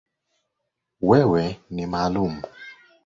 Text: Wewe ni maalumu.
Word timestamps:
Wewe 1.07 1.45
ni 1.73 1.83
maalumu. 1.91 2.41